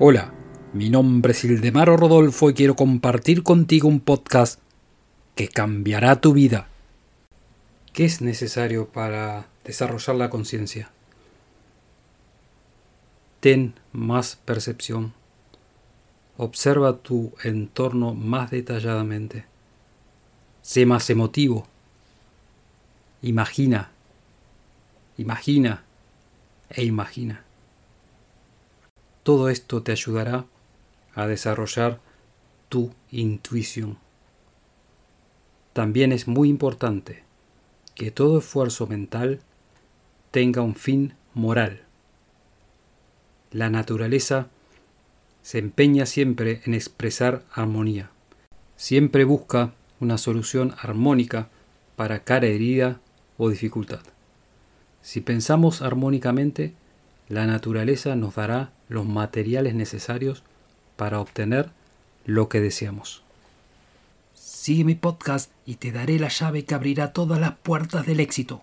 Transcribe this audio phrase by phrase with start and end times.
[0.00, 0.32] Hola,
[0.74, 4.60] mi nombre es Ildemaro Rodolfo y quiero compartir contigo un podcast
[5.34, 6.68] que cambiará tu vida.
[7.92, 10.92] ¿Qué es necesario para desarrollar la conciencia?
[13.40, 15.14] Ten más percepción.
[16.36, 19.46] Observa tu entorno más detalladamente.
[20.62, 21.66] Sé más emotivo.
[23.20, 23.90] Imagina.
[25.16, 25.82] Imagina
[26.70, 27.47] e imagina.
[29.28, 30.46] Todo esto te ayudará
[31.14, 32.00] a desarrollar
[32.70, 33.98] tu intuición.
[35.74, 37.24] También es muy importante
[37.94, 39.40] que todo esfuerzo mental
[40.30, 41.82] tenga un fin moral.
[43.50, 44.48] La naturaleza
[45.42, 48.10] se empeña siempre en expresar armonía.
[48.76, 51.50] Siempre busca una solución armónica
[51.96, 52.98] para cada herida
[53.36, 54.00] o dificultad.
[55.02, 56.72] Si pensamos armónicamente,
[57.28, 60.42] la naturaleza nos dará los materiales necesarios
[60.96, 61.70] para obtener
[62.24, 63.22] lo que deseamos.
[64.34, 68.62] Sigue mi podcast y te daré la llave que abrirá todas las puertas del éxito.